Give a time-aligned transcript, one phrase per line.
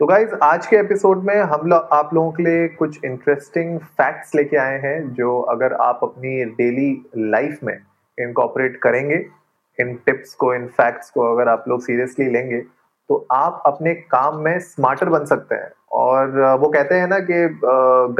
[0.00, 4.34] तो गाइज़ आज के एपिसोड में हम लोग आप लोगों के लिए कुछ इंटरेस्टिंग फैक्ट्स
[4.34, 7.74] लेके आए हैं, जो अगर आप अपनी डेली लाइफ में
[8.18, 9.16] इनकॉपरेट करेंगे,
[9.78, 14.38] इन टिप्स को, इन फैक्ट्स को अगर आप लोग सीरियसली लेंगे तो आप अपने काम
[14.44, 17.44] में स्मार्टर बन सकते हैं। और वो कहते हैं ना कि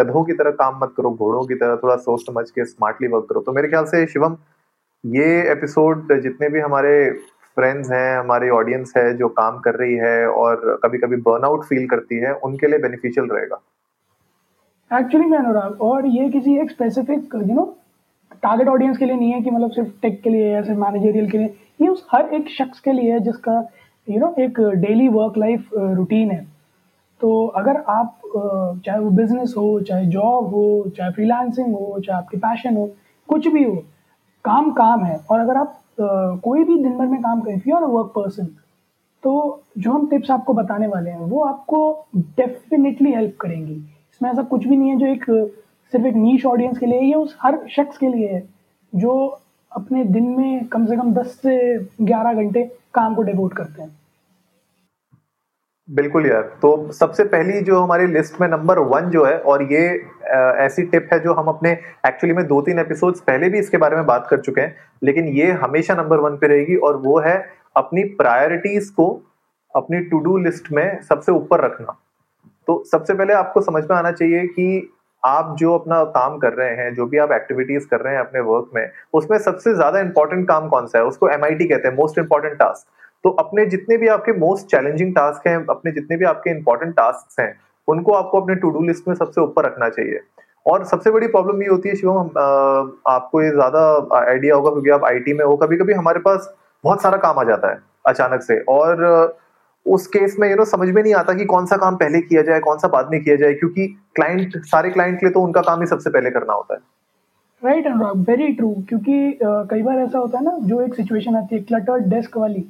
[0.02, 3.27] गधों की तरह काम मत करो, घोड़ों की तरह थोड़ा सोच समझ के स्मार्टली वर्क
[3.30, 4.37] करो। तो मेरे ख्याल से शिवम,
[5.05, 6.95] ये एपिसोड जितने भी हमारे
[7.61, 11.87] फ्रेंड्स हैं हमारी ऑडियंस है जो काम कर रही है और कभी कभी बर्नआउट फील
[11.89, 13.61] करती है उनके लिए बेनिफिशियल रहेगा।
[14.91, 17.65] एक्चुअली मैं अनुराग और ये किसी एक specific you know
[18.43, 21.30] target audience के लिए नहीं है कि मतलब सिर्फ़ टेक के लिए या सिर्फ़ मैनेजरियल
[21.30, 24.39] के लिए। ये उस हर एक शख्स के लिए है जिसका यू you नो know,
[24.39, 26.45] एक डेली वर्क लाइफ रूटीन है।
[27.21, 28.17] तो अगर आप
[28.87, 30.65] चाहे वो बिज़नेस हो चाहे जॉब हो
[30.97, 32.89] चाहे फ्रीलांसिंग हो चाहे आपके पैशन हो
[33.29, 33.74] कुछ भी हो
[34.45, 37.82] काम काम है। और अगर आप कोई भी दिन भर में काम करें you are
[37.82, 38.46] a work person
[39.23, 44.43] तो जो हम टिप्स आपको बताने वाले हैं, वो आपको डेफिनेटली हेल्प करेंगी। इसमें ऐसा
[44.43, 45.24] कुछ भी नहीं है जो एक,
[45.93, 48.43] सिर्फ़ एक नीच ऑडियंस के लिए ये उस हर शख्स के लिए है,
[48.93, 49.38] जो
[49.73, 51.56] अपने दिन में कम से कम 10 से
[52.04, 52.62] 11 घंटे
[52.95, 53.90] काम को डेवोट करते हैं।
[55.91, 59.87] बिल्कुल यार। तो सबसे पहली जो हमारी लिस्ट में नंबर वन जो है, और ये
[60.65, 61.73] ऐसी टिप है जो हम अपने
[62.07, 65.28] एक्चुअली में दो तीन एपिसोड्स पहले भी इसके बारे में बात कर चुके हैं, लेकिन
[65.28, 67.34] ये हमेशा नंबर वन पे रहेगी, और वो है
[67.77, 69.09] अपनी प्रायोरिटीज को
[69.75, 71.97] अपनी टू डू लिस्ट में सबसे ऊपर रखना।
[72.69, 76.75] तो सबसे पहले आपको समझ में आना चाहिए कि आप जो अपना काम कर रहे
[76.77, 80.47] हैं, जो भी आप एक्टिविटीज़ कर रहे हैं अपने वर्क में, उसमें सबसे ज़्यादा इंपॉर्टेंट
[80.49, 81.05] काम कौन सा है?
[81.05, 82.87] उसको एमआईटी कहते हैं मोस्ट इंपॉर्टेंट टास्क
[83.25, 87.41] तो अपने जितने भी आपके मोस्ट चैलेंजिंग टास्क हैं अपने जितने भी आपके इंपॉर्टेंट टास्क
[87.41, 87.53] हैं
[87.89, 90.21] उनको आपको अपने टू डू लिस्ट में सबसे ऊपर रखना चाहिए।
[90.67, 92.31] और सबसे बड़ी प्रॉब्लम ये होती है शिवम
[93.09, 93.83] आपको ये ज़्यादा
[94.19, 96.49] आइडिया होगा क्योंकि आप आईटी में हो कभी कभी हमारे पास
[96.84, 99.39] बहुत सारा काम आ जाता है अचानक से। और
[99.87, 102.43] उस केस में यू नो समझ में नहीं आता कि कौन सा काम पहले किया
[102.43, 105.61] जाए कौन सा बाद में किया जाए क्योंकि क्लाइंट सारे क्लाइंट के लिए तो उनका
[105.62, 106.81] काम ही सबसे पहले करना होता है।
[107.62, 111.37] राइट अनुराग वेरी ट्रू क्योंकि uh, कई बार ऐसा होता है ना जो एक सिचुएशन
[111.37, 112.65] आती है क्लटर्ड डेस्क वाली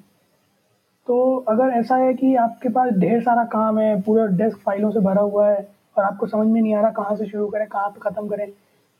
[1.10, 5.00] तो अगर ऐसा है कि आपके पास ढेर सारा काम है, पूरा डेस्क फाइलों से
[5.00, 5.56] भरा हुआ है
[5.96, 8.46] और आपको समझ में नहीं आ रहा कहाँ से शुरू करें, कहाँ पे ख़त्म करें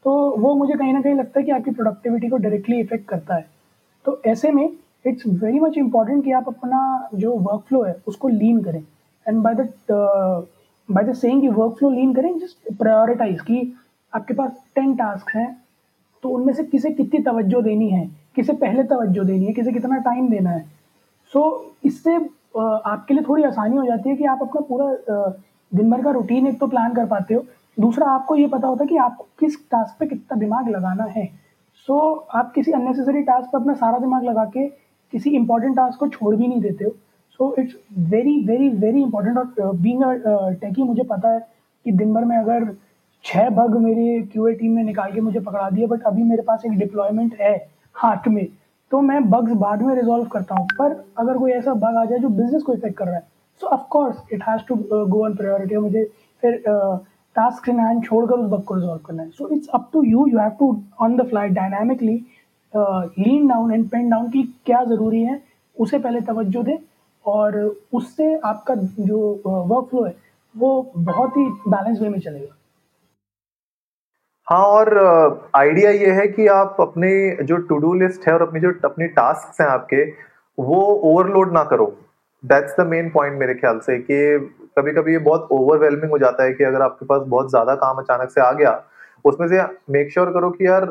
[0.05, 3.35] तो वो मुझे कहीं ना कहीं लगता है कि आपकी प्रोडक्टिविटी को डायरेक्टली इफ़ेक्ट करता
[3.35, 3.45] है।
[4.05, 4.65] तो ऐसे में
[5.07, 6.81] इट्स वेरी मच इंपॉर्टेंट कि आप अपना
[7.15, 8.83] जो वर्क फ्लो है, उसको लीन करें।
[9.27, 9.69] And by the
[10.89, 13.63] by the saying कि वर्क फ्लो लीन करें जस्ट प्रायोरिटाइज कि
[14.13, 15.49] आपके पास टेन टास्क हैं
[16.23, 18.07] तो उनमें से किसे कितनी तवज्जो देनी है,
[18.37, 20.80] किसे पहले तवज्जो देनी है, किसे कितना टाइम देना है।
[21.33, 21.43] सो
[21.85, 25.33] इससे आपके लिए थोड़ी आसानी हो जाती है कि आप अपना पूरा
[25.73, 27.45] दिन भर का रूटीन एक तो प्लान कर पाते हो।
[27.79, 31.27] दूसरा आपको ये पता होता है कि आपको किस टास्क पे कितना दिमाग लगाना है।
[31.89, 34.67] सो so, आप किसी अननेसेसरी टास्क पर अपना सारा दिमाग लगा के
[35.13, 36.91] किसी इंपॉर्टेंट टास्क को छोड़ भी नहीं देते हो।
[37.41, 37.75] So it's
[38.11, 40.03] very very very important और बींग
[40.61, 41.41] टेकी मुझे पता है
[41.87, 42.69] कि दिन भर में अगर
[43.25, 46.65] छः बग मेरे क्यू टीम ने निकाल के मुझे पकड़ा दिए बट अभी मेरे पास
[46.67, 47.55] एक डिप्लॉयमेंट है
[47.95, 48.47] हाथ में।
[48.91, 52.19] तो मैं बग्स बाद में रिजॉल्व करता हूँ। पर अगर कोई ऐसा बग आ जाए
[52.19, 53.29] जो बिज़नेस को इफ़ेक्ट कर रहा है
[53.61, 56.05] so of course it has to go on priority मुझे
[56.43, 56.63] फिर
[57.37, 60.27] टास्क इन हैंड छोड़कर उस बग को रिजॉल्व करना है। So it's up to you
[60.27, 62.15] you have to on the fly dynamically
[62.73, 65.41] lean down and pen down की क्या ज़रूरी है
[65.77, 66.77] उसे पहले तवज्जो दें
[67.25, 67.59] और
[67.93, 70.15] उससे आपका जो वर्क uh, फ्लो है
[70.55, 72.55] वो बहुत ही बैलेंस वे में चलेगा।
[74.51, 74.89] हाँ और
[75.57, 77.11] आइडिया ये है कि आप अपने
[77.43, 80.05] जो टू डू लिस्ट है और अपनी जो अपनी टास्क हैं आपके
[80.59, 80.81] वो
[81.11, 81.87] ओवरलोड ना करो।
[82.45, 84.19] दैट्स द मेन पॉइंट मेरे ख्याल से कि
[84.79, 87.97] कभी कभी ये बहुत ओवरवेलमिंग हो जाता है कि अगर आपके पास बहुत ज़्यादा काम
[87.97, 88.73] अचानक से आ गया
[89.25, 89.63] उसमें से
[89.93, 90.89] मेक श्योर sure करो कि यार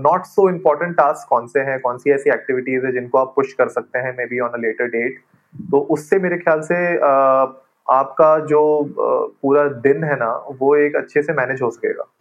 [0.00, 3.52] नॉट सो इम्पोर्टेंट टास्क कौन से हैं कौन सी ऐसी एक्टिविटीज़ है जिनको आप पुश
[3.52, 5.20] कर सकते हैं maybe on a later date
[5.54, 7.46] तो उससे मेरे ख्याल से uh,
[7.88, 12.12] आपका जो uh, पूरा दिन है ना वो एक अच्छे से मैनेज हो सकेगा।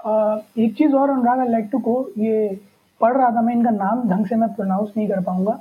[0.00, 2.58] एक चीज़ और अनुराग आई लाइक टू को ये
[3.00, 5.58] पढ़ रहा था मैं, इनका नाम ढंग से मैं प्रोनाउंस नहीं कर पाऊँगा।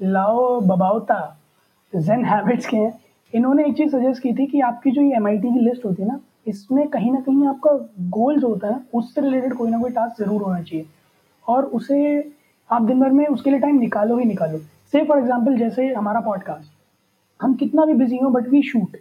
[0.00, 1.18] लाओ बबाउता
[1.92, 2.92] जेन हैबिट्स के हैं।
[3.32, 6.08] इन्होंने एक चीज़ सजेस्ट की थी कि आपकी जो ये एमआईटी की लिस्ट होती है
[6.08, 7.72] ना, इसमें कहीं ना कहीं आपका
[8.10, 10.86] गोल जो होता है उससे रिलेटेड कोई ना कोई टास्क ज़रूर होना चाहिए।
[11.46, 12.32] और उसे
[12.70, 14.58] आप दिन भर में उसके लिए टाइम निकालो ही निकालो।
[14.92, 16.72] से फॉर एग्ज़ाम्पल जैसे हमारा पॉडकास्ट
[17.40, 18.96] हम कितना भी बिज़ी हों but we shoot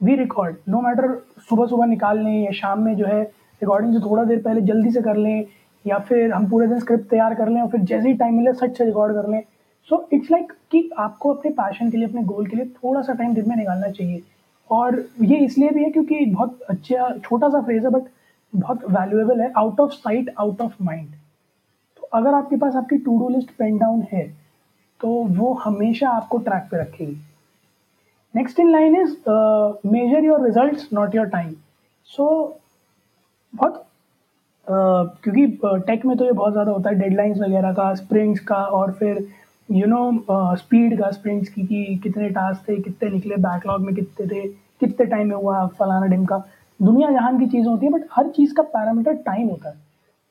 [0.00, 1.14] we record no matter
[1.48, 3.24] सुबह सुबह निकाल लें या शाम में जो है
[3.62, 5.44] रिकॉर्डिंग से थोड़ा देर पहले जल्दी से कर लें,
[5.84, 8.52] या फिर हम पूरे दिन स्क्रिप्ट तैयार कर लें और फिर जैसे ही टाइम मिले
[8.54, 9.42] सच से रिकॉर्ड कर लें।
[9.90, 13.12] सो इट्स लाइक कि आपको अपने पैशन के लिए, अपने गोल के लिए थोड़ा सा
[13.14, 14.22] टाइम दिन में निकालना चाहिए।
[14.70, 18.08] और ये इसलिए भी है क्योंकि बहुत अच्छा छोटा सा फ्रेज है बट
[18.52, 21.08] बहुत वैल्यूएबल है out of sight out of mind
[21.96, 24.26] तो अगर आपके पास आपकी to do list pen down है
[25.00, 27.16] तो वो हमेशा आपको ट्रैक पे रखेगी।
[28.34, 29.16] Next in line is
[29.88, 31.52] measure your result not your time
[32.10, 32.26] so
[33.56, 35.46] बहुत uh, क्योंकि
[35.86, 39.26] टेक में तो ये बहुत ज़्यादा होता है डेडलाइंस वगैरह का स्प्रिंट्स का और फिर
[39.68, 44.26] यू नो स्पीड का स्प्रिंट्स की कि कितने टास्क थे कितने निकले बैकलॉग में कितने
[44.26, 44.46] थे
[44.80, 46.38] कितने टाइम में हुआ फलाना डिम का।
[46.80, 49.74] दुनिया जहान की चीज़ होती है बट हर चीज़ का पैरामीटर टाइम होता है।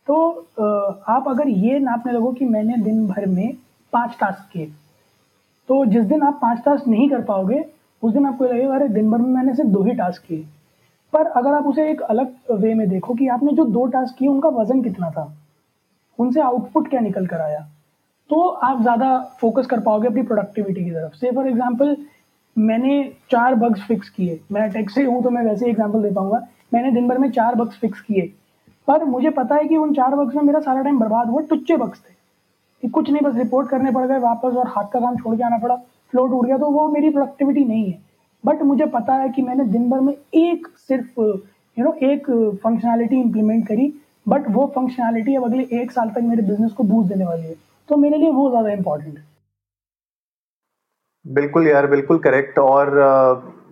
[0.07, 0.15] तो
[0.59, 3.55] uh, आप अगर ये नापने लगो कि मैंने दिन भर में
[3.93, 4.65] पाँच टास्क किए
[5.69, 7.63] तो जिस दिन आप पाँच टास्क नहीं कर पाओगे
[8.03, 10.45] उस दिन आपको लगेगा अरे दिन भर में मैंने सिर्फ़ दो ही टास्क किए।
[11.15, 14.27] पर अगर आप उसे एक अलग वे में देखो कि आपने जो दो टास्क किए,
[14.27, 15.33] उनका वज़न कितना था?
[16.19, 17.59] उनसे आउटपुट क्या निकल कर आया?
[18.29, 21.95] तो आप ज़्यादा फोकस कर पाओगे अपनी प्रोडक्टिविटी की तरफ़। से फॉर एग्ज़ाम्पल
[22.55, 26.41] मैंने चार बग्स फिक्स किए। मैं टेक से हूँ तो मैं वैसे एग्ज़ाम्पल दे पाऊँगा।
[26.73, 28.21] मैंने दिन भर में चार बग्स फिक्स किए।
[28.87, 31.77] पर मुझे पता है कि उन चार बग्स में मेरा सारा टाइम बर्बाद हुआ टुच्चे
[31.77, 32.13] बग्स थे।
[32.83, 35.43] कि कुछ नहीं, बस रिपोर्ट करने पड़ गए वापस और हाथ का काम छोड़ के
[35.43, 35.75] आना पड़ा।
[36.13, 37.99] फ्लो टूट गया तो वो मेरी प्रोडक्टिविटी नहीं है।
[38.45, 41.19] बट मुझे पता है कि मैंने दिन भर में एक सिर्फ़
[41.77, 42.29] यू नो एक
[42.63, 43.93] फंक्शनैलिटी इंप्लीमेंट करी
[44.27, 47.55] बट वो फंक्शनैलिटी अब अगले एक साल तक मेरे बिज़नेस को बूस्ट देने वाली है।
[47.89, 49.23] तो मेरे लिए वो ज़्यादा इंपॉर्टेंट है।
[51.25, 52.91] बिल्कुल यार, बिल्कुल करेक्ट और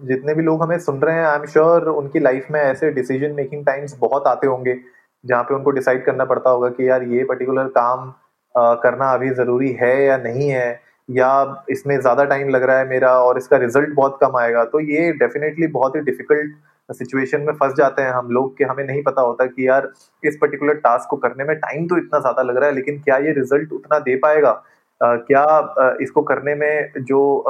[0.04, 3.32] जितने भी लोग हमें सुन रहे हैं आई एम श्योर उनकी लाइफ में ऐसे डिसीज़न
[3.32, 4.76] मेकिंग टाइम्स बहुत आते होंगे,
[5.24, 8.14] जहाँ पे उनको डिसाइड करना पड़ता होगा कि यार ये पर्टिकुलर काम
[8.56, 13.12] करना अभी ज़रूरी है या नहीं है। या इसमें ज़्यादा टाइम लग रहा है मेरा
[13.20, 16.56] और इसका रिज़ल्ट बहुत कम आएगा तो ये डेफिनेटली बहुत ही डिफ़िकल्ट
[16.92, 19.92] सिचुएशन में फंस जाते हैं हम लोग कि हमें नहीं पता होता कि यार
[20.24, 23.18] इस पर्टिकुलर टास्क को करने में टाइम तो इतना ज़्यादा लग रहा है लेकिन क्या
[23.18, 24.64] ये रिज़ल्ट उतना दे पाएगा?
[25.04, 25.46] Uh, क्या
[25.80, 27.46] uh, इसको करने में जो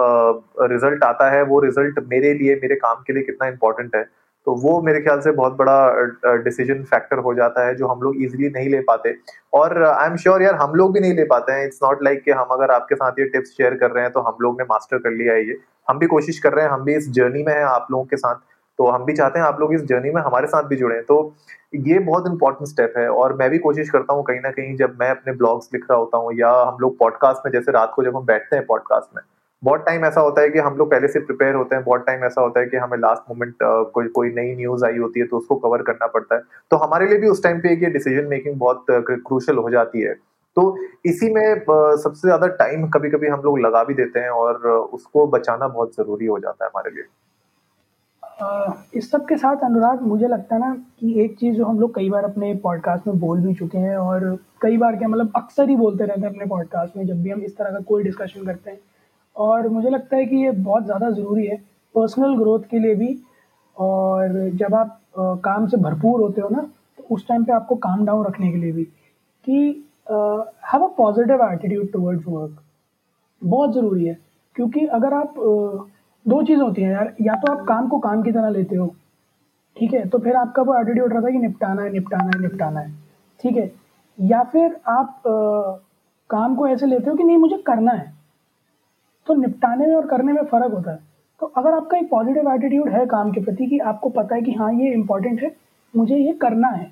[0.61, 4.05] रिज़ल्ट uh, आता है वो रिज़ल्ट मेरे लिए मेरे काम के लिए कितना इंपॉर्टेंट है?
[4.48, 8.16] तो वो मेरे ख्याल से बहुत बड़ा डिसीज़न फैक्टर हो जाता है जो हम लोग
[8.24, 9.16] इजिली नहीं ले पाते।
[9.54, 12.24] और आई एम श्योर यार हम लोग भी नहीं ले पाते हैं। इट्स नॉट लाइक
[12.24, 14.66] कि हम अगर आपके साथ ये टिप्स शेयर कर रहे हैं तो हम लोग ने
[14.69, 15.57] मास्टर कर लिया है ये।
[15.88, 18.18] हम भी कोशिश कर रहे हैं, हम भी इस जर्नी में हैं आप लोगों के
[18.18, 18.36] साथ।
[18.80, 21.36] तो हम भी चाहते हैं आप लोग इस जर्नी में हमारे साथ भी जुड़े। तो
[21.75, 24.98] ये बहुत इंपॉर्टेंट स्टेप है और मैं भी कोशिश करता हूँ कहीं ना कहीं जब
[25.00, 28.04] मैं अपने ब्लॉग्स लिख रहा होता हूँ या हम लोग पॉडकास्ट में, जैसे रात को
[28.04, 29.22] जब हम बैठते हैं पॉडकास्ट में
[29.63, 32.24] बहुत टाइम ऐसा होता है कि हम लोग पहले से प्रिपेयर होते हैं, बहुत टाइम
[32.25, 33.56] ऐसा होता है कि हमें लास्ट मोमेंट
[33.94, 37.07] कोई कोई नई न्यूज़ आई होती है तो उसको कवर करना पड़ता है। तो हमारे
[37.07, 40.13] लिए भी उस टाइम पे डिसीज़न मेकिंग बहुत क्रूशल हो जाती है।
[40.57, 44.68] तो इसी में सबसे ज़्यादा टाइम कभी कभी हम लोग लगा भी देते हैं और
[44.68, 47.04] उसको बचाना बहुत ज़रूरी हो जाता है हमारे लिए।
[48.94, 51.94] इस सब के साथ अनुराग, मुझे लगता है ना कि एक चीज़ जो हम लोग
[51.95, 55.69] कई बार अपने पॉडकास्ट में बोल भी चुके हैं और कई बार क्या मतलब अक्सर
[55.69, 58.45] ही बोलते रहते हैं अपने पॉडकास्ट में जब भी हम इस तरह का कोई डिस्कशन
[58.45, 58.80] करते हैं।
[59.35, 61.57] और मुझे लगता है कि ये बहुत ज़्यादा ज़रूरी है
[61.95, 63.18] पर्सनल ग्रोथ के लिए भी।
[63.77, 66.62] और जब आप आ, काम से भरपूर होते हो ना
[66.97, 68.83] तो उस टाइम पे आपको काम डाउन रखने के लिए भी
[69.45, 69.57] कि
[70.74, 72.62] have a positive attitude towards work
[73.41, 74.18] बहुत ज़रूरी है
[74.56, 75.86] क्योंकि अगर आप आ,
[76.25, 78.88] दो चीज़ें होती हैं यार या तो आप काम को काम की तरह लेते हो
[79.77, 82.79] ठीक है तो फिर आपका वो एटीट्यूड रहता है कि निपटाना है निपटाना है निपटाना
[82.79, 82.91] है
[83.44, 83.71] ठीक है
[84.18, 85.77] या फिर आप आ,
[86.29, 88.12] काम को ऐसे लेते हो कि नहीं मुझे करना है
[89.27, 91.00] तो निपटाने में और करने में फ़र्क होता है।
[91.42, 94.51] तो अगर आपका एक पॉजिटिव एटीट्यूड है काम के प्रति कि आपको पता है कि
[94.53, 95.56] हाँ ये इंपॉर्टेंट है,
[95.94, 96.92] मुझे ये करना है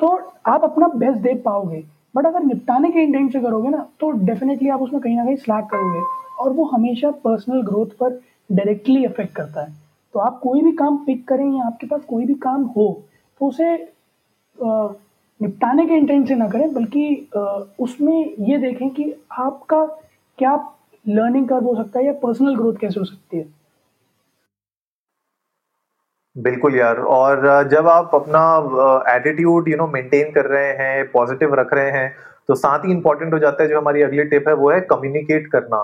[0.00, 0.08] तो
[0.46, 1.82] आप अपना बेस्ट दे पाओगे।
[2.14, 5.36] बट अगर निपटाने के इंटेंट से करोगे ना तो डेफिनेटली आप उसमें कहीं ना कहीं
[5.36, 6.00] स्लैक करोगे
[6.40, 8.20] और वो हमेशा पर्सनल ग्रोथ पर
[8.50, 9.72] डायरेक्टली अफेक्ट करता है।
[10.14, 12.86] तो आप कोई भी काम पिक करें या आपके पास कोई भी काम हो
[13.40, 13.74] तो उसे
[15.40, 17.28] निपटाने के इंटेंट से ना करें, बल्कि
[17.78, 19.84] उसमें ये देखें कि आपका
[20.38, 20.56] क्या
[21.06, 23.46] लर्निंग कर्व हो सकता है या पर्सनल ग्रोथ कैसे हो सकती है?
[26.36, 28.40] बिल्कुल यार, और जब आप अपना
[29.08, 32.14] एटीट्यूड यू नो मेंटेन कर रहे हैं पॉजिटिव रख रहे हैं
[32.48, 35.46] तो साथ ही इंपॉर्टेंट हो जाता है जो हमारी अगली टिप है, वो है कम्युनिकेट
[35.52, 35.78] करना।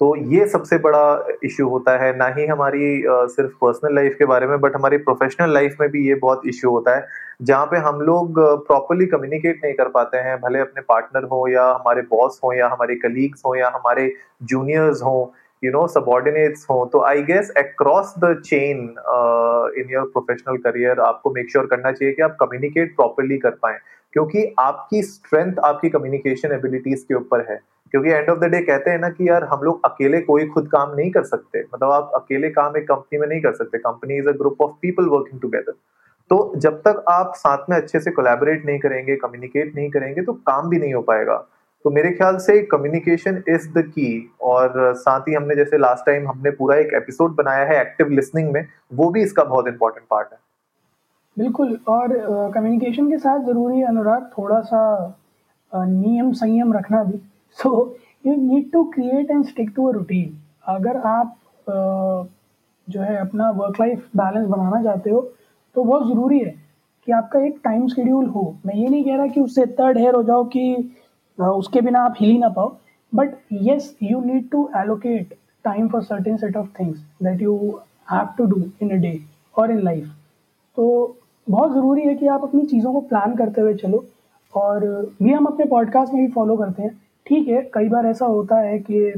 [0.00, 4.46] तो ये सबसे बड़ा इश्यू होता है, ना ही हमारी सिर्फ़ पर्सनल लाइफ के बारे
[4.46, 7.06] में बट हमारी प्रोफेशनल लाइफ में भी ये बहुत इश्यू होता है।
[7.40, 11.64] जहाँ पे हम लोग प्रॉपरली कम्युनिकेट नहीं कर पाते हैं, भले अपने पार्टनर हो या
[11.64, 14.12] हमारे बॉस हो या हमारे कलीग्स हो या हमारे
[14.44, 18.78] जूनियर्स हो यू नो सबॉर्डिनेट्स हो तो I guess across the chain
[19.80, 23.50] in your professional career आपको मेक श्योर sure करना चाहिए कि आप कम्युनिकेट प्रॉपरली कर
[23.62, 23.78] पाए,
[24.12, 27.60] क्योंकि आपकी स्ट्रेंथ आपकी कम्युनिकेशन एबिलिटीज के ऊपर है।
[27.94, 30.68] क्योंकि एंड ऑफ़ द डे कहते हैं ना कि यार हम लोग अकेले कोई खुद
[30.72, 34.18] काम नहीं कर सकते मतलब आप अकेले काम एक कंपनी में नहीं कर सकते company
[34.18, 35.72] is a group of people working together
[36.30, 40.32] तो जब तक आप साथ में अच्छे से कोलैबोरेट नहीं करेंगे कम्युनिकेट नहीं करेंगे तो
[40.46, 41.36] काम भी नहीं हो पाएगा।
[41.84, 44.10] तो मेरे ख्याल से कम्युनिकेशन इज़ द की
[44.42, 48.50] और साथ ही हमने जैसे लास्ट टाइम हमने पूरा एक एपिसोड बनाया है एक्टिव लिसनिंग
[48.52, 50.38] में वो भी इसका बहुत इंपॉर्टेंट पार्ट है।
[51.36, 52.16] बिल्कुल और
[52.54, 54.82] कम्युनिकेशन uh, के साथ ज़रूरी है अनुराग थोड़ा सा
[55.72, 57.18] uh, नियम संयम रखना भी।
[57.58, 57.70] So
[58.26, 61.34] you need to create and stick to a routine अगर आप
[61.66, 62.30] uh,
[62.88, 65.20] जो है अपना वर्क लाइफ बैलेंस बनाना चाहते हो
[65.74, 66.54] तो बहुत ज़रूरी है
[67.06, 70.14] कि आपका एक टाइम शेड्यूल हो। मैं ये नहीं कह रहा कि उससे इतना ढेर
[70.14, 70.94] हो जाओ कि
[71.38, 72.76] उसके बिना आप हिल ही ना पाओ।
[73.12, 75.34] But yes you need to allocate
[75.64, 77.56] time for certain set of things that you
[78.12, 79.18] have to do in a day
[79.54, 80.06] और इन लाइफ
[80.76, 84.04] तो बहुत ज़रूरी है कि आप अपनी चीज़ों को प्लान करते हुए चलो।
[84.54, 84.84] और
[85.22, 86.90] भी हम अपने पॉडकास्ट में भी फॉलो करते हैं।
[87.26, 89.12] ठीक है कई बार ऐसा होता है कि यू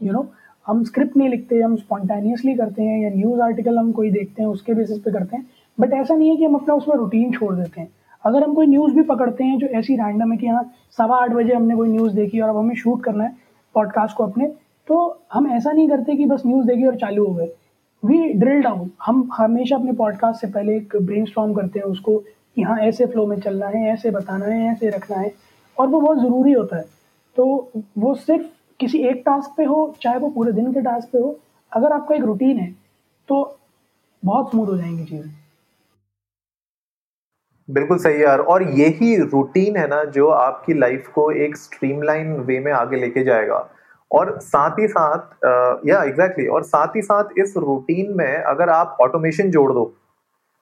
[0.00, 0.26] you नो know,
[0.66, 4.48] हम स्क्रिप्ट नहीं लिखते हम स्पॉन्टेनियसली करते हैं या न्यूज़ आर्टिकल हम कोई देखते हैं
[4.48, 5.46] उसके बेसिस पे करते हैं।
[5.80, 7.88] बट ऐसा नहीं है कि हम अपना उसमें रूटीन छोड़ देते हैं।
[8.24, 10.62] अगर हम कोई न्यूज़ भी पकड़ते हैं जो ऐसी रैंडम है कि हाँ
[10.98, 13.36] सवा आठ बजे हमने कोई न्यूज़ देखी और अब हमें शूट करना है
[13.74, 14.46] पॉडकास्ट को अपने
[14.88, 14.96] तो
[15.32, 17.48] हम ऐसा नहीं करते कि बस न्यूज़ देखी और चालू हो गए।
[18.02, 22.16] वी ड्रिल डाउन हम हमेशा अपने पॉडकास्ट से पहले एक ब्रेन करते हैं उसको
[22.56, 25.32] कि हाँ ऐसे फ्लो में चलना है, ऐसे बताना है, ऐसे रखना है।
[25.76, 26.84] और वो बहुत ज़रूरी होता है।
[27.36, 28.46] तो वो सिर्फ़
[28.80, 31.36] किसी एक टास्क पे हो, चाहे वो पूरे दिन के टास्क पे हो,
[31.72, 32.70] अगर आपका एक रूटीन है
[33.28, 33.58] तो
[34.22, 35.30] बहुत स्मूथ हो जाएँगी चीज़ें।
[37.68, 42.58] बिल्कुल सही यार। और यही रूटीन है ना जो आपकी लाइफ को एक स्ट्रीमलाइन वे
[42.60, 43.68] में आगे लेके जाएगा।
[44.10, 45.46] और साथ ही साथ
[45.86, 49.92] या एग्जैक्टली exactly, और साथ ही साथ इस रूटीन में अगर आप ऑटोमेशन जोड़ दो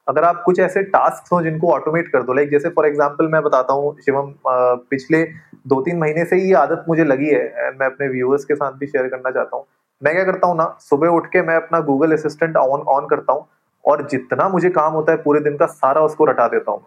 [0.07, 3.43] अगर आप कुछ ऐसे टास्क हो जिनको ऑटोमेट कर दो लाइक जैसे फॉर एग्जांपल मैं
[3.43, 5.23] बताता हूँ शिवम पिछले
[5.69, 8.87] दो तीन महीने से ही आदत मुझे लगी है मैं अपने व्यूअर्स के साथ भी
[8.87, 9.65] शेयर करना चाहता हूँ।
[10.03, 13.33] मैं क्या करता हूँ ना सुबह उठ के मैं अपना गूगल असिस्टेंट ऑन ऑन करता
[13.33, 13.47] हूँ
[13.85, 16.83] और जितना मुझे काम होता है पूरे दिन का सारा उसको रटा देता हूँ।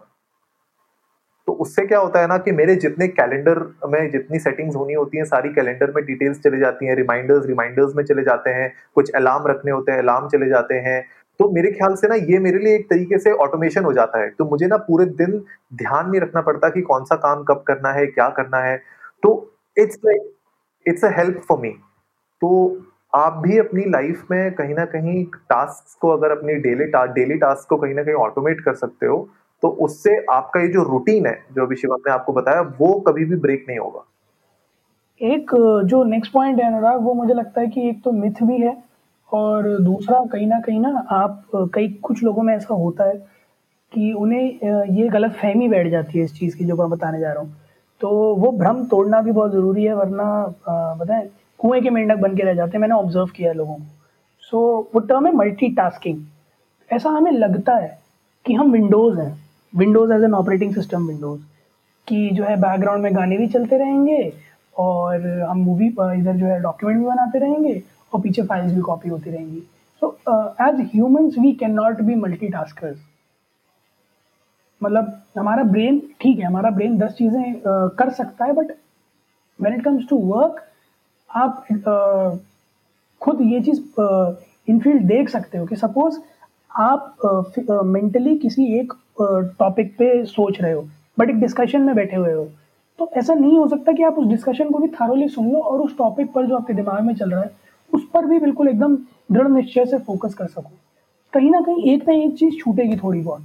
[1.60, 5.24] उससे क्या होता है ना कि मेरे जितने कैलेंडर में जितनी सेटिंग्स होनी होती हैं,
[5.24, 9.46] सारी कैलेंडर में डिटेल्स चले जाती हैं रिमाइंडर्स रिमाइंडर्स में चले जाते हैं, कुछ अलार्म
[9.46, 11.02] रखने होते हैं अलार्म चले जाते हैं।
[11.40, 14.30] तो मेरे ख्याल से ना ये मेरे लिए एक तरीके से ऑटोमेशन हो जाता है।
[14.30, 15.38] तो मुझे ना पूरे दिन
[15.74, 18.76] ध्यान नहीं रखना पड़ता कि कौन सा काम कब करना है, क्या करना है।
[19.22, 19.32] तो
[19.76, 20.30] it's like
[20.86, 21.70] it's a help for me
[22.42, 22.50] तो
[23.14, 27.68] आप भी अपनी लाइफ में कहीं ना कहीं टास्क को अगर अपनी डेली डेली टास्क
[27.68, 29.18] को कहीं ना कहीं ऑटोमेट कर सकते हो
[29.62, 33.24] तो उससे आपका ये जो रूटीन है, जो अभी शिवम ने आपको बताया, वो कभी
[33.24, 34.04] भी ब्रेक नहीं होगा।
[35.20, 35.50] एक,
[35.86, 38.76] जो नेक्स्ट पॉइंट है अनुराग, वो मुझे लगता है कि एक तो मिथ भी है
[39.32, 41.42] और दूसरा कहीं ना कहीं ना आप,
[41.74, 43.14] कई कुछ लोगों में ऐसा होता है
[43.92, 47.32] कि उन्हें ये गलत फहमी बैठ जाती है इस चीज़ की जो मैं बताने जा
[47.32, 47.54] रहा हूँ।
[48.00, 50.24] तो वो भ्रम तोड़ना भी बहुत ज़रूरी है, वरना
[51.00, 51.28] बताएँ,
[51.60, 53.82] कुएँ के मेंढक बन के रह जाते हैं, मैंने ऑब्ज़र्व किया है लोगों को।
[54.42, 55.76] सो वो टर्म है मल्टी
[56.90, 57.98] ऐसा हमें लगता है
[58.46, 61.40] कि हम विंडोज़ हैं। Windows as an operating system Windows
[62.08, 64.32] कि जो है बैकग्राउंड में गाने भी चलते रहेंगे
[64.78, 67.82] और हम मूवी इधर जो है डॉक्यूमेंट भी बनाते रहेंगे
[68.14, 69.60] और पीछे फाइल्स भी कॉपी होती रहेंगी।
[70.02, 70.18] So
[70.60, 72.50] as humans we can not be multi
[74.82, 78.66] मतलब हमारा ब्रेन ठीक है हमारा ब्रेन दस चीज़ें uh, कर सकता है but
[79.60, 80.64] when it comes to work
[81.30, 82.38] आप uh,
[83.20, 83.80] खुद ये चीज़
[84.70, 86.18] इनफील्ड uh, देख सकते हो कि सपोज़
[86.76, 87.16] आप
[87.84, 88.92] मेंटली uh, किसी एक
[89.58, 90.84] टॉपिक पे सोच रहे हो
[91.18, 92.44] बट एक डिस्कशन में बैठे हुए हो।
[92.98, 95.80] तो ऐसा नहीं हो सकता कि आप उस डिस्कशन को भी थारोली सुन लो और
[95.80, 97.50] उस टॉपिक पर जो आपके दिमाग में चल रहा है,
[97.90, 98.96] उस पर भी बिल्कुल एकदम
[99.32, 100.70] दृढ़ निश्चय से फोकस कर सको।
[101.32, 103.42] कहीं ना कहीं एक ना एक चीज़ छूटेगी थोड़ी बहुत।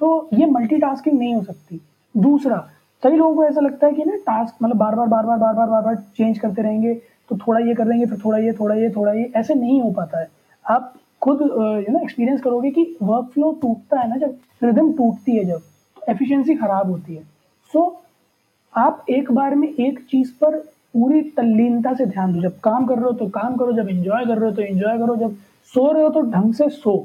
[0.00, 1.80] तो ये मल्टीटास्किंग नहीं हो सकती।
[2.14, 2.56] दूसरा,
[3.02, 5.54] कई लोगों को ऐसा लगता है कि ना टास्क मतलब बार बार बार बार बार
[5.54, 6.94] बार बार बार चेंज करते रहेंगे
[7.30, 9.90] तो थोड़ा ये कर देंगे फिर थोड़ा ये थोड़ा ये थोड़ा ये, ऐसे नहीं हो
[9.90, 10.28] पाता है।
[10.64, 15.36] आप खुद यू नो एक्सपीरियंस करोगे कि वर्क फ्लो टूटता है ना जब रिदम टूटती
[15.36, 15.60] है जब
[15.96, 17.22] तो एफिशिएंसी खराब होती है।
[17.74, 17.90] सो so,
[18.74, 20.58] आप एक बार में एक चीज़ पर
[20.94, 24.24] पूरी तल्लीनता से ध्यान दो। जब काम कर रहे हो तो काम करो जब इंजॉय
[24.26, 25.36] कर रहे हो तो इंजॉय करो जब
[25.74, 26.96] सो रहे हो तो ढंग से सो।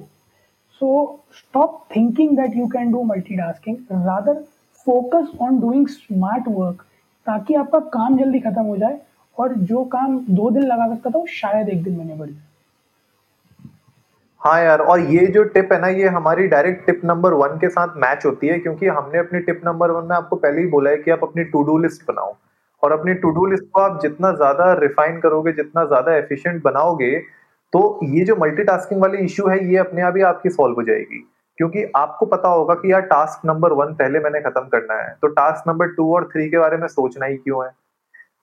[0.82, 0.90] So
[1.36, 3.04] stop thinking that you can do
[3.38, 4.44] multitasking rather
[4.88, 6.82] focus on doing smart work
[7.28, 9.00] ताकि आपका काम जल्दी खत्म हो जाए
[9.38, 12.47] और जो काम दो दिन लगा सकता था वो शायद एक दिन में निबड़ जाए।
[14.42, 17.70] हाँ यार, और ये जो टिप है ना, ये हमारी डायरेक्ट टिप नंबर वन के
[17.70, 20.90] साथ मैच होती है, क्योंकि हमने अपनी टिप नंबर वन में आपको पहले ही बोला
[20.90, 22.36] है कि आप अपनी टू डू लिस्ट बनाओ।
[22.84, 27.18] और अपनी टू डू लिस्ट को आप जितना ज़्यादा रिफाइन करोगे, जितना ज़्यादा एफिशिएंट बनाओगे
[27.74, 31.26] तो ये जो मल्टीटास्किंग वाली इश्यू है, ये अपने आप ही आपकी सॉल्व हो जाएगी।
[31.58, 35.28] क्योंकि आपको पता होगा कि यार टास्क नंबर वन पहले मैंने खत्म करना है तो
[35.30, 37.70] टास्क नंबर टू और थ्री के बारे में सोचना ही क्यों है?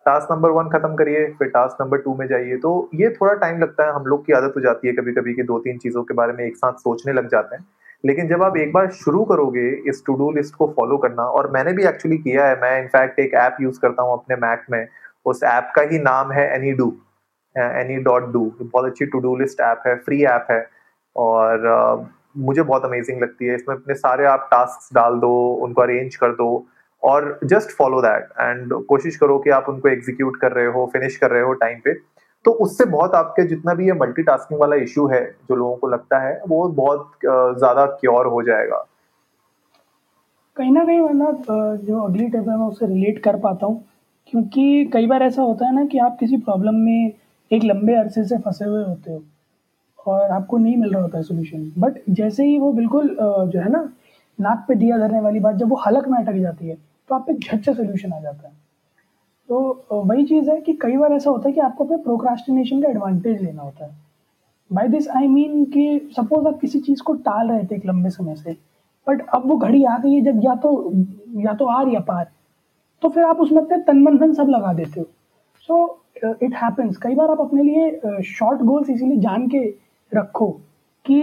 [0.06, 3.60] टास्क नंबर वन खत्म करिए फिर टास्क नंबर टू में जाइए। तो ये थोड़ा टाइम
[3.60, 6.02] लगता है हम लोग की आदत हो जाती है कभी कभी कि दो तीन चीज़ों
[6.02, 7.64] के बारे में एक साथ सोचने लग जाते हैं।
[8.04, 11.50] लेकिन जब आप एक बार शुरू करोगे इस टू डू लिस्ट को फॉलो करना और
[11.50, 14.86] मैंने भी एक्चुअली किया है मैं इनफैक्ट एक ऐप यूज़ करता हूँ अपने मैक में
[15.26, 16.88] उस ऐप का ही नाम है Any do
[17.56, 20.66] Any dot do बहुत अच्छी टू डू लिस्ट ऐप है फ्री ऐप है
[21.16, 22.06] और uh,
[22.36, 25.32] मुझे बहुत अमेजिंग लगती है। इसमें अपने सारे आप टास्क डाल दो
[25.62, 26.66] उनको अरेंज कर दो
[27.04, 31.16] और जस्ट फॉलो दैट एंड कोशिश करो कि आप उनको एग्जीक्यूट कर रहे हो फिनिश
[31.16, 31.94] कर रहे हो टाइम पे।
[32.44, 36.18] तो उससे बहुत आपके जितना भी ये मल्टीटास्किंग वाला इशू है, जो लोगों को लगता
[36.18, 38.84] है, वो बहुत ज़्यादा क्योर हो जाएगा।
[40.56, 41.44] कहीं ना कहीं मतलब
[41.84, 43.84] जो अगली टिप है, मैं उससे रिलेट कर पाता हूँ।
[44.32, 47.12] क्योंकि कई बार ऐसा होता है ना कि आप किसी प्रॉब्लम में
[47.50, 49.22] एक लंबे अरसे से फंसे हुए होते हो
[50.06, 53.70] और आपको नहीं मिल रहा होता है सोल्यूशन बट जैसे ही वो बिल्कुल जो है
[53.70, 53.88] ना,
[54.38, 56.76] नाक पे दिया धरने वाली बात, जब वो हलक में अटक जाती है
[57.10, 58.54] तो आप पे झट से सोल्यूशन आ जाता है।
[59.48, 62.88] तो वही चीज़ है कि कई बार ऐसा होता है कि आपको अपने प्रोक्रास्टिनेशन का
[62.88, 63.92] एडवांटेज लेना होता है।
[64.70, 68.10] बाई दिस आई मीन कि सपोज़ आप किसी चीज़ को टाल रहे थे एक लंबे
[68.10, 68.56] समय से
[69.06, 70.92] बट अब वो घड़ी आ गई है जब या तो
[71.40, 72.26] या तो आर या पार
[73.02, 75.06] तो फिर आप उसमें अपने तन मन धन सब लगा देते हो।
[75.68, 75.76] सो
[76.42, 79.64] इट हैपन्स कई बार आप अपने लिए शॉर्ट गोल्स इसीलिए जान के
[80.12, 80.50] रखो
[81.04, 81.20] कि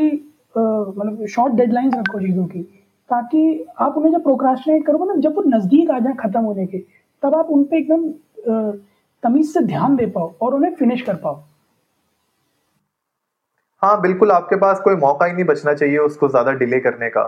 [0.57, 2.67] मतलब शॉर्ट डेडलाइंस रखो चीज़ों की।
[3.11, 6.77] ताकि आप उन्हें जब प्रोक्रास्टिनेट करोगे ना, जब वो नज़दीक आ जाए ख़त्म होने के,
[7.23, 8.09] तब आप उन पर एकदम
[9.23, 11.43] तमीज से ध्यान दे पाओ और उन्हें फिनिश कर पाओ।
[13.81, 17.23] हाँ बिल्कुल, आपके पास कोई मौका ही नहीं बचना चाहिए उसको ज़्यादा डिले करने का।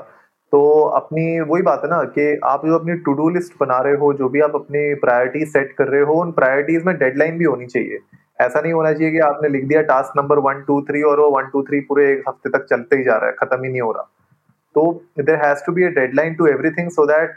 [0.54, 3.96] तो अपनी, वही बात है ना कि आप जो अपनी टू डू लिस्ट बना रहे
[3.96, 7.46] हो, जो भी आप अपनी प्रायोरिटी सेट कर रहे हो, उन प्रायोरिटीज में डेडलाइन भी
[7.46, 8.00] होनी चाहिए।
[8.40, 11.30] ऐसा नहीं होना चाहिए कि आपने लिख दिया task number one two three और वो
[11.30, 13.82] वन टू थ्री पूरे एक हफ़्ते तक चलते ही जा रहा है, खत्म ही नहीं
[13.82, 14.10] हो रहा।
[14.76, 14.84] तो
[15.20, 17.36] there has to be a deadline to everything so that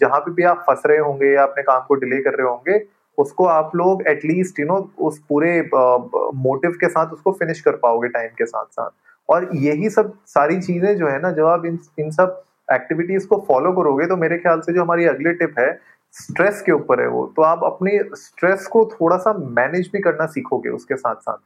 [0.00, 2.80] जहाँ पे भी आप फंस रहे होंगे या अपने काम को डिले कर रहे होंगे
[3.18, 7.76] उसको आप लोग एटलीस्ट यू नो उस पूरे मोटिव uh, के साथ उसको फिनिश कर
[7.76, 8.90] पाओगे टाइम के साथ साथ।
[9.28, 12.42] और यही सब सारी चीज़ें जो है ना जब आप इन इन सब
[12.72, 15.70] एक्टिविटीज़ को फॉलो करोगे तो मेरे ख्याल से जो हमारी अगली टिप है
[16.14, 20.26] स्ट्रेस के ऊपर है वो। तो आप अपने स्ट्रेस को थोड़ा सा मैनेज भी करना
[20.26, 21.38] सीखोगे उसके साथ साथ।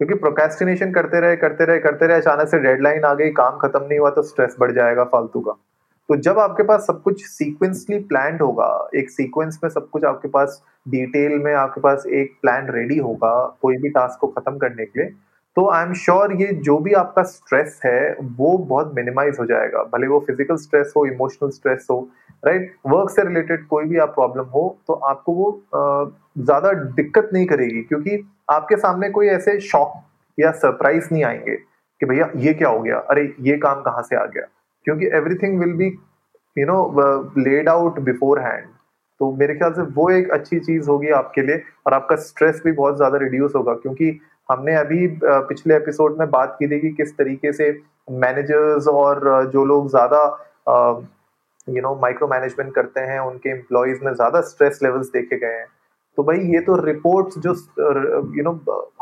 [0.00, 3.82] क्योंकि प्रोकेस्टिनेशन करते रहे करते रहे करते रहे, अचानक से डेडलाइन आ गई, काम खत्म
[3.82, 5.52] नहीं हुआ तो स्ट्रेस बढ़ जाएगा फालतू का।
[6.08, 10.28] तो जब आपके पास सब कुछ सीक्वेंसली प्लान होगा, एक सीक्वेंस में सब कुछ आपके
[10.28, 14.84] पास डिटेल में, आपके पास एक प्लान रेडी होगा, कोई भी टास्क को खत्म करने
[14.84, 15.14] के लिए
[15.56, 19.82] तो आई एम श्योर ये जो भी आपका स्ट्रेस है, वो बहुत मिनिमाइज हो जाएगा।
[19.92, 21.98] भले वो फ़िज़िकल स्ट्रेस हो इमोशनल स्ट्रेस हो
[22.46, 25.50] राइट वर्क से रिलेटेड कोई भी आप प्रॉब्लम हो तो आपको वो
[26.38, 29.92] ज़्यादा दिक्कत नहीं करेगी, क्योंकि आपके सामने कोई ऐसे शॉक
[30.38, 32.98] या सरप्राइज़ नहीं आएँगे कि भैया ये क्या हो गया?
[32.98, 34.46] अरे, ये काम कहाँ से आ गया?
[34.86, 35.86] क्योंकि everything will be
[36.56, 37.98] you know laid out
[38.40, 38.66] beforehand
[39.20, 42.72] तो मेरे ख्याल से वो एक अच्छी चीज़ होगी आपके लिए, और आपका स्ट्रेस भी
[42.72, 47.16] बहुत ज़्यादा रिड्यूस होगा, क्योंकि हमने अभी पिछले एपिसोड में बात की थी कि किस
[47.18, 47.70] तरीके से
[48.12, 50.24] मैनेजर्स और जो लोग ज़्यादा
[51.68, 55.66] यू नो माइक्रो मैनेजमेंट करते हैं उनके एम्प्लॉयज़ में ज़्यादा स्ट्रेस लेवल्स देखे गए हैं।
[56.18, 57.52] तो भाई ये तो रिपोर्ट्स जो
[58.36, 58.52] you know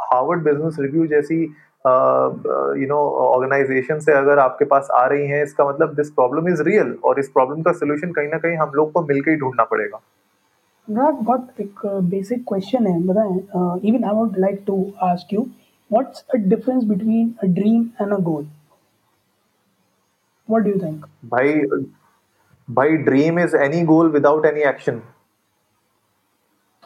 [0.03, 5.69] Harvard Business Review जैसी यू नो ऑर्गेनाइजेशन से अगर आपके पास आ रही हैं इसका
[5.69, 8.93] मतलब दिस प्रॉब्लम इज़ रियल और इस प्रॉब्लम का सोल्यूशन कहीं ना कहीं हम लोग
[8.93, 10.01] को मिलकर ही ढूंढना पड़ेगा।
[10.89, 13.35] अनुराग बहुत एक बेसिक क्वेश्चन है बताएँ
[13.89, 15.43] even I would like to ask you
[15.91, 18.47] what's a difference between a dream and a goal
[20.49, 21.61] what do you think भाई
[22.69, 25.01] भाई dream is any goal without any action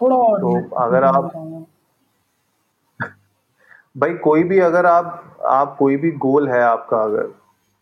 [0.01, 1.31] थोड़ा और तो अगर आप
[3.99, 7.33] भाई कोई भी अगर आप आप कोई भी गोल है आपका अगर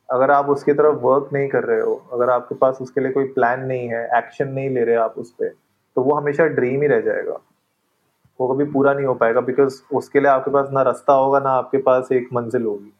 [0.08, 3.24] अगर आप उसकी तरफ़ वर्क नहीं कर रहे हो अगर आपके पास उसके लिए कोई
[3.32, 5.48] प्लान नहीं है एक्शन नहीं ले रहे आप उस पर
[5.96, 7.38] तो वो हमेशा ड्रीम ही रह जाएगा।
[8.40, 11.50] वो कभी पूरा नहीं हो पाएगा बिकॉज़ उसके लिए आपके पास ना रास्ता होगा ना
[11.50, 12.92] आपके पास एक मंजिल होगी।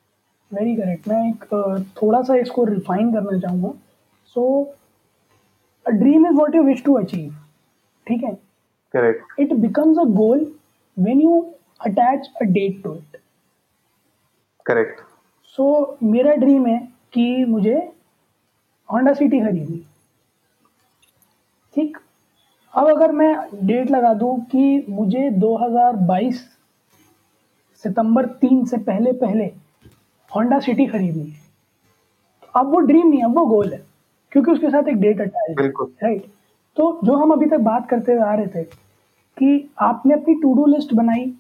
[0.50, 1.44] वेरी करेक्ट मैं एक
[2.02, 3.70] थोड़ा सा इसको रिफाइन करना चाहूँगा।
[4.37, 4.74] So
[5.86, 7.34] a dream is what you wish to achieve
[8.06, 8.34] ठीक है?
[8.94, 10.46] Correct it becomes a goal
[10.96, 11.40] when you
[11.80, 13.16] attach a date to it
[14.66, 15.00] correct
[15.56, 16.78] so मेरा ड्रीम है
[17.12, 17.74] कि मुझे
[18.88, 19.84] होंडा सिटी खरीदनी।
[21.74, 21.96] ठीक?
[22.74, 23.34] अब अगर मैं
[23.66, 26.40] डेट लगा दूँ कि मुझे 2022
[27.84, 29.44] सितंबर तीन से पहले पहले
[30.30, 31.42] होंडा सिटी खरीदनी है।
[32.56, 33.80] अब वो ड्रीम नहीं है वो गोल है।
[34.34, 36.26] क्योंकि उसके साथ एक डेट अटैच है राइट
[36.76, 38.62] तो जो हम अभी तक बात करते हुए आ रहे थे
[39.36, 41.34] कि आपने अपनी टू डू लिस्ट बनाई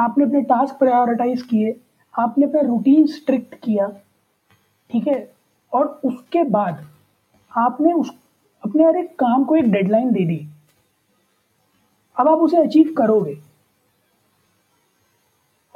[0.00, 1.80] आपने अपने टास्क प्रायोरिटाइज किए
[2.18, 3.88] आपने अपना रूटीन स्ट्रिक्ट किया
[4.90, 5.32] ठीक है?
[5.72, 6.86] और उसके बाद
[7.56, 8.10] आपने उस
[8.64, 10.48] अपने हर एक काम को एक डेडलाइन दे दी।
[12.20, 13.38] अब आप उसे अचीव करोगे।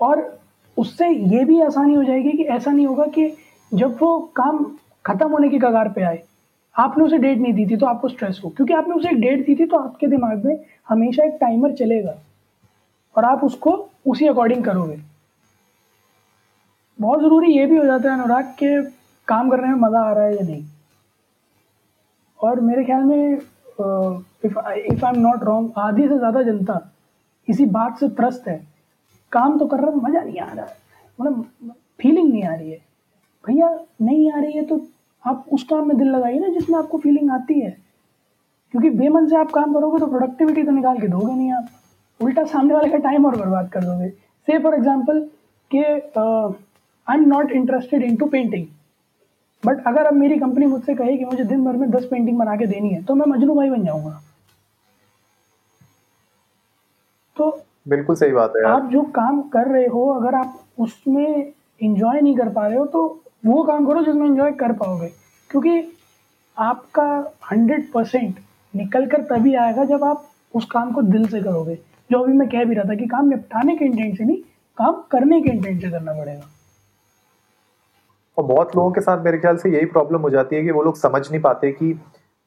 [0.01, 0.41] और
[0.77, 3.37] उससे ये भी आसानी हो जाएगी कि ऐसा नहीं होगा कि
[3.75, 4.65] जब वो काम
[5.05, 6.23] खत्म होने की कगार पे आए।
[6.77, 9.45] आपने उसे डेट नहीं दी थी तो आपको स्ट्रेस हो क्योंकि आपने उसे एक डेट
[9.47, 10.57] दी थी तो आपके दिमाग में
[10.89, 12.15] हमेशा एक टाइमर चलेगा।
[13.17, 13.71] और आप उसको
[14.07, 14.97] उसी अकॉर्डिंग करोगे।
[16.99, 18.81] बहुत ज़रूरी ये भी हो जाता है अनुराग के
[19.29, 20.65] काम करने में मज़ा आ रहा है या नहीं।
[22.41, 23.39] और मेरे ख्याल में
[24.45, 26.81] if I am not wrong आधी से ज़्यादा जनता
[27.49, 28.57] इसी बात से त्रस्त है।
[29.33, 30.67] काम तो कर रहा मज़ा नहीं आ रहा।
[31.19, 32.79] मतलब फीलिंग नहीं आ रही है।
[33.45, 33.69] भैया
[34.03, 34.81] नहीं आ रही है तो
[35.23, 37.71] आप उस काम में दिल लगाइए ना जिसमें आपको फीलिंग आती है।
[38.75, 41.69] क्योंकि बेमन से आप काम करोगे तो प्रोडक्टिविटी तो निकाल के दोगे नहीं आप।
[42.21, 44.09] उल्टा सामने वाले का टाइम और बर्बाद कर दोगे।
[44.49, 45.21] से फॉर एग्ज़ाम्पल
[45.71, 48.67] कि I am not interested in to painting
[49.63, 52.57] but अगर अब मेरी कंपनी मुझसे कहे कि मुझे दिन भर में दस पेंटिंग बना
[52.57, 54.21] के देनी है तो मैं मजनू भाई बन जाऊँगा।
[57.37, 57.51] तो
[57.89, 62.37] बिल्कुल सही बात है आप जो काम कर रहे हो अगर आप उसमें इंजॉय नहीं
[62.37, 65.07] कर पा रहे हो तो वो काम करो जिसमें इंजॉय कर पाओगे।
[65.51, 65.99] क्योंकि
[66.59, 68.35] आपका हंड्रेड परसेंट
[68.77, 71.75] निकल कर तभी आएगा जब आप उस काम को दिल से करोगे।
[72.11, 74.37] जो अभी मैं कह भी रहा था कि काम निपटाने के इंटेंट से नहीं
[74.79, 76.43] काम करने के इंटेंट से करना पड़ेगा।
[78.39, 80.83] और बहुत लोगों के साथ मेरे ख्याल से यही प्रॉब्लम हो जाती है कि वो
[80.83, 82.01] लोग समझ नहीं पाते कि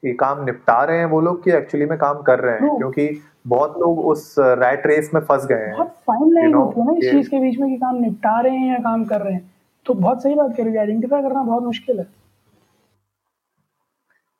[0.04, 3.22] ये काम निपटा रहे हैं वो लोग कि एक्चुअली में काम कर रहे हैं। क्योंकि
[3.46, 6.92] बहुत लोग उस रैट रेस में फंस गए हैं। बहुत फाइन लाइन होती है ना
[6.92, 9.55] इस चीज़ के बीच में कि काम निपटा रहे हैं या काम कर रहे हैं।
[9.86, 12.06] तो बहुत सही बात करेगी आइडेंटिफाई करना बहुत मुश्किल है।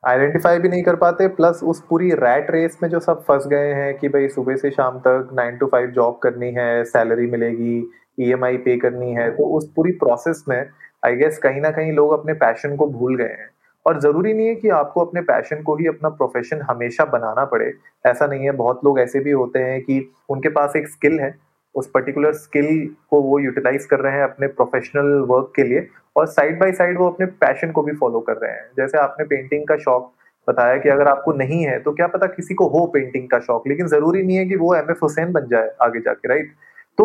[0.02, 3.72] आइडेंटिफाई भी नहीं कर पाते प्लस उस पूरी रैट रेस में जो सब फंस गए
[3.74, 7.76] हैं कि भाई सुबह से शाम तक नाइन टू फाइव जॉब करनी है सैलरी मिलेगी
[8.20, 10.59] ईएमआई e पे करनी है तो उस पूरी प्रोसेस में
[11.04, 13.48] आई गेस कहीं ना कहीं लोग अपने पैशन को भूल गए हैं।
[13.87, 17.72] और ज़रूरी नहीं है कि आपको अपने पैशन को ही अपना प्रोफेशन हमेशा बनाना पड़े,
[18.06, 21.30] ऐसा नहीं है, बहुत लोग ऐसे भी होते हैं कि उनके पास एक स्किल है
[21.77, 22.69] उस पर्टिकुलर स्किल
[23.11, 25.87] को वो यूटिलाइज कर रहे हैं अपने प्रोफेशनल वर्क के लिए
[26.17, 29.25] और साइड बाय साइड वो अपने पैशन को भी फॉलो कर रहे हैं। जैसे आपने
[29.27, 30.12] पेंटिंग का शौक
[30.49, 33.69] बताया कि अगर आपको नहीं है तो क्या पता किसी को हो पेंटिंग का शौक,
[33.69, 36.53] लेकिन ज़रूरी नहीं है कि वो एम एफ़ हुसैन बन जाए आगे जाके राइट
[36.99, 37.05] तो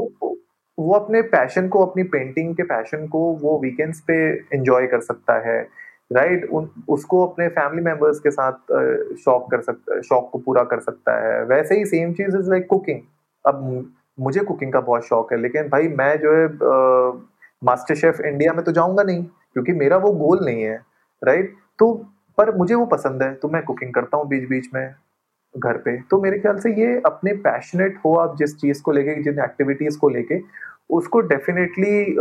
[0.78, 4.16] वो अपने पैशन को, अपनी पेंटिंग के पैशन को वो वीकेंड्स पे
[4.54, 5.62] एंजॉय कर सकता है
[6.12, 8.54] राइट उन, उसको अपने फैमिली मेंबर्स के साथ
[9.18, 12.68] शौक कर सकता शौक को पूरा कर सकता है। वैसे ही सेम चीज़ इज़ लाइक
[12.68, 13.02] कुकिंग
[13.46, 16.47] अब मुझे कुकिंग का बहुत शौक है, लेकिन भाई मैं जो है
[17.62, 20.76] मास्टर शेफ इंडिया में तो जाऊँगा नहीं, क्योंकि मेरा वो गोल नहीं है
[21.21, 21.93] राइट तो
[22.38, 24.93] पर मुझे वो पसंद है तो मैं कुकिंग करता हूँ बीच बीच में,
[25.56, 29.21] घर पे। तो मेरे ख्याल से ये अपने पैशनेट हो आप जिस चीज़ को लेके,
[29.24, 30.39] जिन एक्टिविटीज़ को लेके,
[30.89, 32.15] उसको डेफिनेटली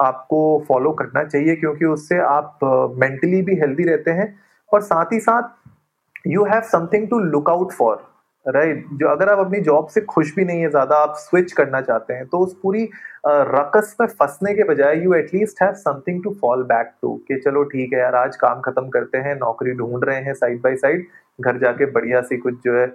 [0.00, 2.58] आपको फॉलो करना चाहिए, क्योंकि उससे आप
[2.98, 4.34] मेंटली भी हेल्दी रहते हैं,
[4.72, 7.96] और साथ ही साथ you have something to look out for
[8.46, 8.98] right right.
[9.00, 12.14] जो अगर आप अपनी जॉब से खुश भी नहीं है, ज़्यादा आप स्विच करना चाहते
[12.14, 12.88] हैं तो उस पूरी
[13.26, 17.62] रकस में फंसने के बजाय you at least have something to fall back to कि चलो
[17.64, 21.06] ठीक है यार, आज काम खत्म करते हैं, नौकरी ढूंढ रहे हैं साइड बाय साइड
[21.40, 22.86] घर जाके बढ़िया सी कुछ जो है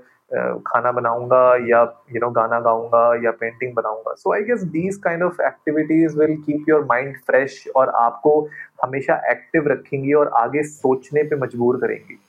[0.68, 1.82] खाना बनाऊँगा या
[2.14, 6.36] यू नो गाना गाऊँगा या पेंटिंग बनाऊँगा so I guess these kind of activities will
[6.46, 8.40] keep your mind fresh और आपको
[8.84, 12.20] हमेशा एक्टिव रखेंगी और आगे सोचने पे मजबूर करेंगी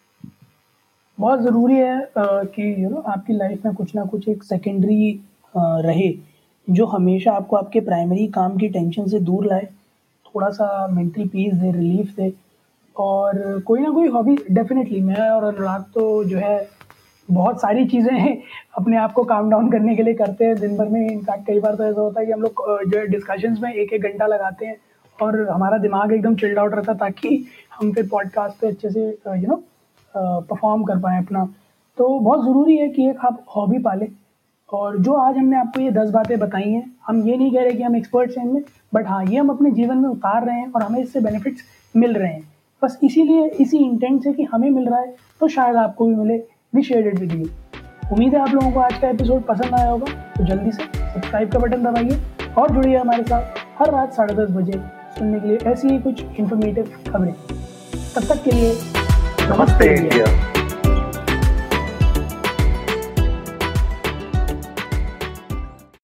[1.20, 5.20] बहुत ज़रूरी है कि यू नो आपकी लाइफ में कुछ ना कुछ एक सेकेंडरी
[5.54, 6.12] रहे,
[6.68, 9.66] जो हमेशा आपको आपके प्राइमरी काम की टेंशन से दूर लाए
[10.26, 12.32] थोड़ा सा मेंटल पीस दे रिलीफ दे,
[12.96, 16.68] और कोई ना कोई हॉबी डेफिनेटली मैं और अनुराग तो जो है,
[17.28, 18.42] बहुत सारी चीज़ें
[18.76, 21.60] अपने आप को काम डाउन करने के लिए करते हैं, दिन भर में इनफैक्ट कई
[21.60, 24.26] बार तो ऐसा होता है कि हम लोग जो है डिस्कशंस में एक एक घंटा
[24.26, 24.76] लगाते हैं,
[25.18, 29.08] और हमारा दिमाग एकदम चिल्ड आउट रहता है, ताकि हम फिर पॉडकास्ट पे अच्छे से
[29.08, 29.62] यू नो
[30.16, 31.44] परफॉर्म कर पाएँ अपना।
[31.98, 34.06] तो बहुत ज़रूरी है कि एक आप हॉबी पालें।
[34.68, 37.72] और जो आज हमने आपको ये दस बातें बताई हैं, हम ये नहीं कह रहे
[37.72, 38.62] कि हम एक्सपर्ट्स हैं इनमें
[38.94, 41.62] बट हाँ ये हम अपने जीवन में उतार रहे हैं और हमें इससे बेनिफिट्स
[41.94, 42.42] मिल रहे हैं।
[42.82, 46.36] बस इसीलिए इसी इंटेंट से कि हमें मिल रहा है तो शायद आपको भी मिले
[46.74, 47.48] वी शेयर विद यू
[48.12, 51.52] उम्मीद है आप लोगों को आज का एपिसोड पसंद आया होगा तो जल्दी से सब्सक्राइब
[51.52, 52.20] का बटन दबाइए
[52.58, 54.80] और जुड़िए हमारे साथ हर रात साढ़े दस बजे
[55.18, 58.74] सुनने के लिए ऐसी ही कुछ इन्फॉर्मेटिव खबरें। तब तक के लिए
[59.50, 59.96] Namastê.
[60.14, 60.59] Namastê.